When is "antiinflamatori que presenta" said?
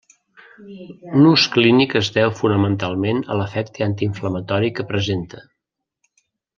3.91-5.49